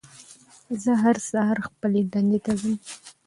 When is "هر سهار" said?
1.03-1.59